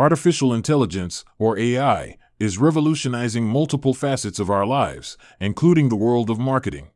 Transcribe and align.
Artificial 0.00 0.54
intelligence, 0.54 1.26
or 1.38 1.58
AI, 1.58 2.16
is 2.38 2.56
revolutionizing 2.56 3.46
multiple 3.46 3.92
facets 3.92 4.38
of 4.38 4.48
our 4.48 4.64
lives, 4.64 5.18
including 5.38 5.90
the 5.90 6.02
world 6.04 6.30
of 6.30 6.38
marketing. 6.38 6.88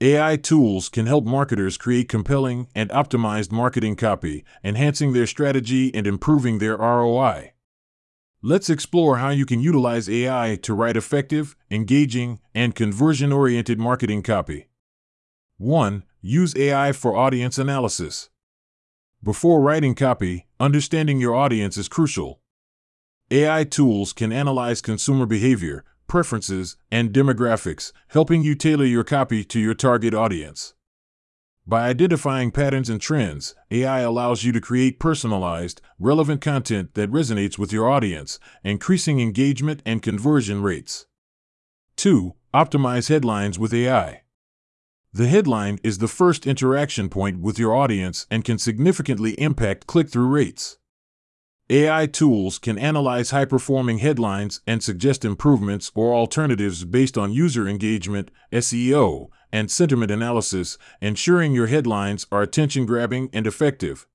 AI 0.00 0.36
tools 0.36 0.88
can 0.88 1.04
help 1.04 1.26
marketers 1.26 1.76
create 1.76 2.08
compelling 2.08 2.68
and 2.74 2.88
optimized 2.88 3.52
marketing 3.52 3.96
copy, 3.96 4.46
enhancing 4.64 5.12
their 5.12 5.26
strategy 5.26 5.94
and 5.94 6.06
improving 6.06 6.58
their 6.58 6.78
ROI. 6.78 7.52
Let's 8.40 8.70
explore 8.70 9.18
how 9.18 9.28
you 9.28 9.44
can 9.44 9.60
utilize 9.60 10.08
AI 10.08 10.58
to 10.62 10.72
write 10.72 10.96
effective, 10.96 11.54
engaging, 11.70 12.40
and 12.54 12.74
conversion 12.74 13.30
oriented 13.30 13.78
marketing 13.78 14.22
copy. 14.22 14.68
1. 15.58 16.02
Use 16.22 16.56
AI 16.56 16.92
for 16.92 17.14
audience 17.14 17.58
analysis. 17.58 18.30
Before 19.26 19.60
writing 19.60 19.96
copy, 19.96 20.46
understanding 20.60 21.18
your 21.18 21.34
audience 21.34 21.76
is 21.76 21.88
crucial. 21.88 22.38
AI 23.32 23.64
tools 23.64 24.12
can 24.12 24.30
analyze 24.30 24.80
consumer 24.80 25.26
behavior, 25.26 25.84
preferences, 26.06 26.76
and 26.92 27.10
demographics, 27.12 27.90
helping 28.06 28.44
you 28.44 28.54
tailor 28.54 28.84
your 28.84 29.02
copy 29.02 29.42
to 29.42 29.58
your 29.58 29.74
target 29.74 30.14
audience. 30.14 30.74
By 31.66 31.88
identifying 31.88 32.52
patterns 32.52 32.88
and 32.88 33.00
trends, 33.00 33.56
AI 33.72 33.98
allows 33.98 34.44
you 34.44 34.52
to 34.52 34.60
create 34.60 35.00
personalized, 35.00 35.80
relevant 35.98 36.40
content 36.40 36.94
that 36.94 37.10
resonates 37.10 37.58
with 37.58 37.72
your 37.72 37.90
audience, 37.90 38.38
increasing 38.62 39.18
engagement 39.18 39.82
and 39.84 40.02
conversion 40.02 40.62
rates. 40.62 41.06
2. 41.96 42.32
Optimize 42.54 43.08
headlines 43.08 43.58
with 43.58 43.74
AI. 43.74 44.22
The 45.16 45.28
headline 45.28 45.78
is 45.82 45.96
the 45.96 46.08
first 46.08 46.46
interaction 46.46 47.08
point 47.08 47.40
with 47.40 47.58
your 47.58 47.74
audience 47.74 48.26
and 48.30 48.44
can 48.44 48.58
significantly 48.58 49.32
impact 49.40 49.86
click 49.86 50.10
through 50.10 50.26
rates. 50.26 50.76
AI 51.70 52.04
tools 52.04 52.58
can 52.58 52.76
analyze 52.78 53.30
high 53.30 53.46
performing 53.46 54.00
headlines 54.00 54.60
and 54.66 54.82
suggest 54.82 55.24
improvements 55.24 55.90
or 55.94 56.12
alternatives 56.12 56.84
based 56.84 57.16
on 57.16 57.32
user 57.32 57.66
engagement, 57.66 58.30
SEO, 58.52 59.28
and 59.50 59.70
sentiment 59.70 60.10
analysis, 60.10 60.76
ensuring 61.00 61.54
your 61.54 61.68
headlines 61.68 62.26
are 62.30 62.42
attention 62.42 62.84
grabbing 62.84 63.30
and 63.32 63.46
effective. 63.46 64.06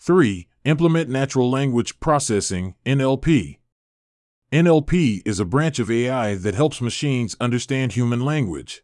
3. 0.00 0.46
Implement 0.66 1.08
natural 1.08 1.50
language 1.50 1.98
processing, 1.98 2.74
NLP. 2.84 3.56
NLP 4.52 5.22
is 5.24 5.40
a 5.40 5.46
branch 5.46 5.78
of 5.78 5.90
AI 5.90 6.34
that 6.34 6.54
helps 6.54 6.82
machines 6.82 7.36
understand 7.40 7.92
human 7.92 8.22
language. 8.22 8.82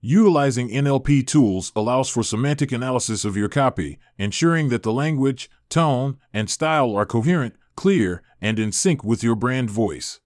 Utilizing 0.00 0.68
NLP 0.68 1.26
tools 1.26 1.72
allows 1.74 2.08
for 2.08 2.22
semantic 2.22 2.70
analysis 2.70 3.24
of 3.24 3.36
your 3.36 3.48
copy, 3.48 3.98
ensuring 4.16 4.68
that 4.68 4.84
the 4.84 4.92
language, 4.92 5.50
tone, 5.68 6.18
and 6.32 6.48
style 6.48 6.94
are 6.94 7.04
coherent, 7.04 7.56
clear, 7.74 8.22
and 8.40 8.60
in 8.60 8.70
sync 8.70 9.02
with 9.02 9.24
your 9.24 9.34
brand 9.34 9.70
voice. 9.70 10.20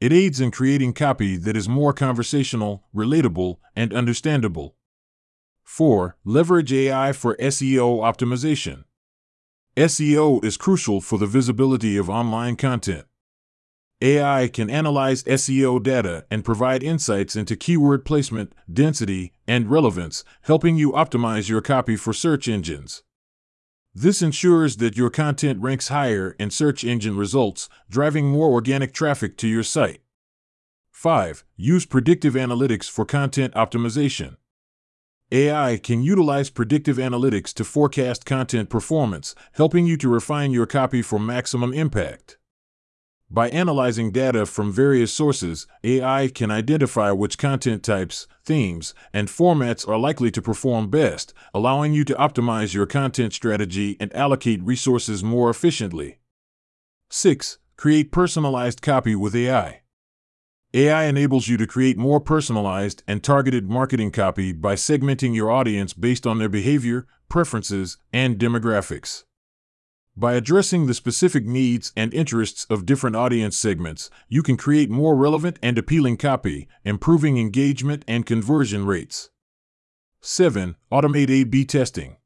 It 0.00 0.12
aids 0.12 0.40
in 0.40 0.52
creating 0.52 0.92
copy 0.92 1.36
that 1.36 1.56
is 1.56 1.68
more 1.68 1.92
conversational, 1.92 2.84
relatable, 2.94 3.56
and 3.74 3.92
understandable. 3.92 4.76
4. 5.64 6.16
Leverage 6.24 6.72
AI 6.72 7.12
for 7.12 7.34
SEO 7.38 7.98
optimization. 7.98 8.84
SEO 9.76 10.44
is 10.44 10.56
crucial 10.56 11.00
for 11.00 11.18
the 11.18 11.26
visibility 11.26 11.96
of 11.96 12.08
online 12.08 12.54
content. 12.54 13.06
AI 14.02 14.48
can 14.48 14.68
analyze 14.68 15.24
SEO 15.24 15.82
data 15.82 16.26
and 16.30 16.44
provide 16.44 16.82
insights 16.82 17.34
into 17.34 17.56
keyword 17.56 18.04
placement, 18.04 18.52
density, 18.70 19.32
and 19.48 19.70
relevance, 19.70 20.22
helping 20.42 20.76
you 20.76 20.92
optimize 20.92 21.48
your 21.48 21.62
copy 21.62 21.96
for 21.96 22.12
search 22.12 22.46
engines. 22.46 23.02
This 23.94 24.20
ensures 24.20 24.76
that 24.76 24.98
your 24.98 25.08
content 25.08 25.62
ranks 25.62 25.88
higher 25.88 26.36
in 26.38 26.50
search 26.50 26.84
engine 26.84 27.16
results, 27.16 27.70
driving 27.88 28.26
more 28.26 28.50
organic 28.50 28.92
traffic 28.92 29.38
to 29.38 29.48
your 29.48 29.62
site. 29.62 30.02
5. 30.90 31.44
Use 31.56 31.86
predictive 31.86 32.34
analytics 32.34 32.90
for 32.90 33.06
content 33.06 33.54
optimization. 33.54 34.36
AI 35.32 35.78
can 35.82 36.02
utilize 36.02 36.50
predictive 36.50 36.98
analytics 36.98 37.54
to 37.54 37.64
forecast 37.64 38.26
content 38.26 38.68
performance, 38.68 39.34
helping 39.52 39.86
you 39.86 39.96
to 39.96 40.08
refine 40.10 40.50
your 40.50 40.66
copy 40.66 41.00
for 41.00 41.18
maximum 41.18 41.72
impact. 41.72 42.36
By 43.28 43.48
analyzing 43.48 44.12
data 44.12 44.46
from 44.46 44.72
various 44.72 45.12
sources, 45.12 45.66
AI 45.82 46.28
can 46.28 46.52
identify 46.52 47.10
which 47.10 47.38
content 47.38 47.82
types, 47.82 48.28
themes, 48.44 48.94
and 49.12 49.26
formats 49.26 49.86
are 49.88 49.98
likely 49.98 50.30
to 50.30 50.40
perform 50.40 50.90
best, 50.90 51.34
allowing 51.52 51.92
you 51.92 52.04
to 52.04 52.14
optimize 52.14 52.72
your 52.72 52.86
content 52.86 53.32
strategy 53.32 53.96
and 53.98 54.14
allocate 54.14 54.62
resources 54.62 55.24
more 55.24 55.50
efficiently. 55.50 56.20
6. 57.10 57.58
Create 57.76 58.12
personalized 58.12 58.80
copy 58.80 59.16
with 59.16 59.34
AI. 59.34 59.82
AI 60.72 61.04
enables 61.04 61.48
you 61.48 61.56
to 61.56 61.66
create 61.66 61.98
more 61.98 62.20
personalized 62.20 63.02
and 63.08 63.24
targeted 63.24 63.68
marketing 63.68 64.12
copy 64.12 64.52
by 64.52 64.76
segmenting 64.76 65.34
your 65.34 65.50
audience 65.50 65.92
based 65.92 66.28
on 66.28 66.38
their 66.38 66.48
behavior, 66.48 67.06
preferences, 67.28 67.98
and 68.12 68.38
demographics. 68.38 69.24
By 70.18 70.32
addressing 70.32 70.86
the 70.86 70.94
specific 70.94 71.44
needs 71.44 71.92
and 71.94 72.14
interests 72.14 72.66
of 72.70 72.86
different 72.86 73.16
audience 73.16 73.54
segments, 73.54 74.08
you 74.30 74.42
can 74.42 74.56
create 74.56 74.88
more 74.88 75.14
relevant 75.14 75.58
and 75.62 75.76
appealing 75.76 76.16
copy, 76.16 76.68
improving 76.84 77.36
engagement 77.36 78.02
and 78.08 78.24
conversion 78.24 78.86
rates. 78.86 79.28
7. 80.22 80.76
Automate 80.90 81.28
A 81.28 81.44
B 81.44 81.66
testing. 81.66 82.16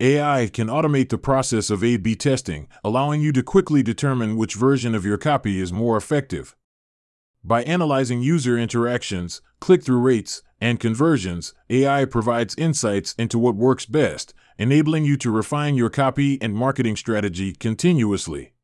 AI 0.00 0.50
can 0.52 0.66
automate 0.66 1.10
the 1.10 1.16
process 1.16 1.70
of 1.70 1.84
A 1.84 1.96
B 1.96 2.16
testing, 2.16 2.66
allowing 2.82 3.20
you 3.20 3.30
to 3.32 3.42
quickly 3.42 3.84
determine 3.84 4.36
which 4.36 4.56
version 4.56 4.92
of 4.92 5.04
your 5.04 5.16
copy 5.16 5.60
is 5.60 5.72
more 5.72 5.96
effective. 5.96 6.56
By 7.46 7.62
analyzing 7.62 8.22
user 8.22 8.58
interactions, 8.58 9.40
click 9.60 9.84
through 9.84 10.00
rates, 10.00 10.42
and 10.60 10.80
conversions, 10.80 11.54
AI 11.70 12.04
provides 12.04 12.56
insights 12.56 13.14
into 13.20 13.38
what 13.38 13.54
works 13.54 13.86
best, 13.86 14.34
enabling 14.58 15.04
you 15.04 15.16
to 15.18 15.30
refine 15.30 15.76
your 15.76 15.88
copy 15.88 16.42
and 16.42 16.56
marketing 16.56 16.96
strategy 16.96 17.52
continuously. 17.52 18.54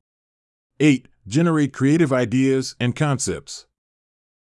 8. 0.81 1.07
Generate 1.29 1.73
creative 1.73 2.13
ideas 2.13 2.75
and 2.81 2.97
concepts. 2.97 3.67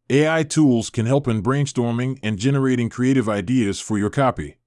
AI 0.10 0.42
tools 0.42 0.90
can 0.90 1.06
help 1.06 1.28
in 1.28 1.44
brainstorming 1.44 2.18
and 2.24 2.40
generating 2.40 2.90
creative 2.90 3.30
ideas 3.30 3.80
for 3.80 4.00
your 4.00 4.10
copy. 4.10 4.58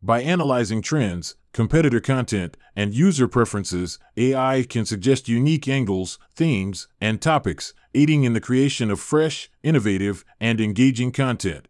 By 0.00 0.22
analyzing 0.22 0.80
trends, 0.80 1.34
competitor 1.52 1.98
content, 1.98 2.56
and 2.76 2.94
user 2.94 3.26
preferences, 3.26 3.98
AI 4.16 4.64
can 4.68 4.84
suggest 4.84 5.28
unique 5.28 5.66
angles, 5.66 6.20
themes, 6.36 6.86
and 7.00 7.20
topics, 7.20 7.74
aiding 7.94 8.22
in 8.22 8.32
the 8.32 8.40
creation 8.40 8.92
of 8.92 9.00
fresh, 9.00 9.50
innovative, 9.64 10.24
and 10.40 10.60
engaging 10.60 11.10
content. 11.10 11.66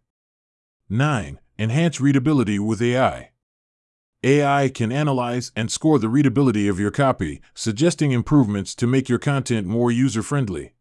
9. 0.90 1.40
Enhance 1.58 2.02
readability 2.02 2.58
with 2.58 2.82
AI. 2.82 3.30
AI 4.22 4.68
can 4.68 4.92
analyze 4.92 5.50
and 5.56 5.70
score 5.70 5.98
the 5.98 6.08
readability 6.08 6.68
of 6.68 6.78
your 6.78 6.90
copy, 6.90 7.40
suggesting 7.54 8.12
improvements 8.12 8.74
to 8.74 8.86
make 8.86 9.08
your 9.08 9.18
content 9.18 9.66
more 9.66 9.90
user 9.90 10.22
friendly. 10.22 10.74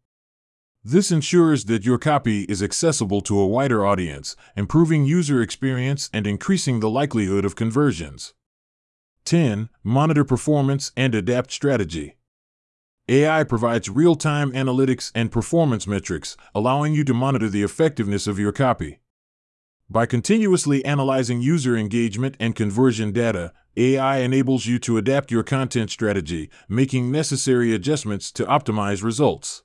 This 0.84 1.10
ensures 1.10 1.64
that 1.64 1.84
your 1.84 1.98
copy 1.98 2.42
is 2.44 2.62
accessible 2.62 3.20
to 3.22 3.38
a 3.38 3.46
wider 3.46 3.84
audience, 3.84 4.36
improving 4.56 5.04
user 5.04 5.42
experience 5.42 6.08
and 6.12 6.26
increasing 6.26 6.78
the 6.78 6.88
likelihood 6.88 7.44
of 7.44 7.56
conversions. 7.56 8.32
10. 9.24 9.70
Monitor 9.82 10.24
performance 10.24 10.92
and 10.96 11.14
adapt 11.14 11.50
strategy. 11.50 12.16
AI 13.08 13.42
provides 13.42 13.90
real 13.90 14.14
time 14.14 14.52
analytics 14.52 15.10
and 15.14 15.32
performance 15.32 15.86
metrics, 15.86 16.36
allowing 16.54 16.94
you 16.94 17.02
to 17.04 17.12
monitor 17.12 17.48
the 17.48 17.62
effectiveness 17.64 18.26
of 18.26 18.38
your 18.38 18.52
copy. 18.52 19.00
By 19.90 20.06
continuously 20.06 20.84
analyzing 20.84 21.40
user 21.42 21.76
engagement 21.76 22.36
and 22.38 22.54
conversion 22.54 23.10
data, 23.10 23.52
AI 23.76 24.18
enables 24.18 24.66
you 24.66 24.78
to 24.80 24.96
adapt 24.96 25.30
your 25.30 25.42
content 25.42 25.90
strategy, 25.90 26.50
making 26.68 27.10
necessary 27.10 27.74
adjustments 27.74 28.30
to 28.32 28.44
optimize 28.44 29.02
results. 29.02 29.64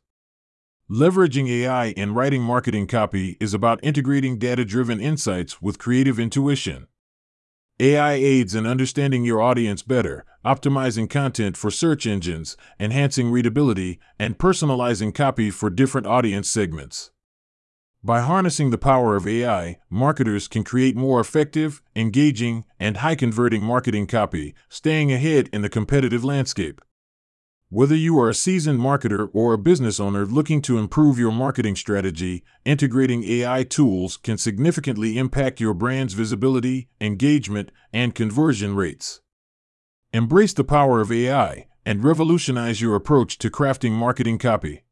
Leveraging 0.93 1.49
AI 1.49 1.85
in 1.87 2.13
writing 2.13 2.43
marketing 2.43 2.85
copy 2.85 3.35
is 3.39 3.51
about 3.55 3.79
integrating 3.81 4.37
data 4.37 4.63
driven 4.63 5.01
insights 5.01 5.59
with 5.59 5.79
creative 5.79 6.19
intuition. 6.19 6.85
AI 7.79 8.13
aids 8.13 8.53
in 8.53 8.67
understanding 8.67 9.25
your 9.25 9.41
audience 9.41 9.81
better, 9.81 10.23
optimizing 10.45 11.09
content 11.09 11.57
for 11.57 11.71
search 11.71 12.05
engines, 12.05 12.55
enhancing 12.79 13.31
readability, 13.31 13.99
and 14.19 14.37
personalizing 14.37 15.15
copy 15.15 15.49
for 15.49 15.71
different 15.71 16.05
audience 16.05 16.47
segments. 16.47 17.09
By 18.03 18.21
harnessing 18.21 18.69
the 18.69 18.77
power 18.77 19.15
of 19.15 19.25
AI, 19.25 19.79
marketers 19.89 20.47
can 20.47 20.63
create 20.63 20.95
more 20.95 21.19
effective, 21.19 21.81
engaging, 21.95 22.65
and 22.79 22.97
high 22.97 23.15
converting 23.15 23.63
marketing 23.63 24.05
copy, 24.05 24.53
staying 24.69 25.11
ahead 25.11 25.49
in 25.51 25.63
the 25.63 25.69
competitive 25.69 26.23
landscape. 26.23 26.81
Whether 27.73 27.95
you 27.95 28.19
are 28.19 28.29
a 28.29 28.35
seasoned 28.35 28.79
marketer 28.79 29.31
or 29.33 29.53
a 29.53 29.57
business 29.57 29.99
owner 29.99 30.27
looking 30.27 30.61
to 30.61 30.77
improve 30.77 31.17
your 31.17 31.31
marketing 31.31 31.75
strategy, 31.75 32.43
integrating 32.65 33.23
AI 33.23 33.63
tools 33.63 34.15
can 34.15 34.37
significantly 34.37 35.17
impact 35.17 35.59
your 35.59 35.73
brand's 35.73 36.13
visibility, 36.13 36.89
engagement, 37.01 37.71
and 37.91 38.13
conversion 38.13 38.75
rates. 38.75 39.21
Embrace 40.13 40.53
the 40.53 40.63
power 40.63 41.01
of 41.01 41.11
AI, 41.11 41.65
and 41.83 42.03
revolutionize 42.03 42.79
your 42.79 42.93
approach 42.93 43.39
to 43.39 43.49
crafting 43.49 43.93
marketing 43.93 44.37
copy. 44.37 44.83